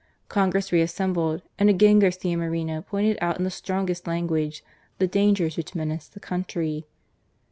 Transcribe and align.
Congress 0.29 0.71
reassembled, 0.71 1.43
and 1.59 1.69
again 1.69 1.99
Garcia 1.99 2.35
Moreno 2.35 2.81
pointed 2.81 3.19
out 3.21 3.37
in 3.37 3.43
the 3.43 3.51
strongest 3.51 4.07
language 4.07 4.63
the 4.97 5.05
dangers 5.05 5.57
which 5.57 5.75
menaced 5.75 6.15
the 6.15 6.19
country. 6.19 6.87